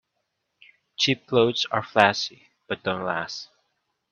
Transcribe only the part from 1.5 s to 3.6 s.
are flashy but don't last.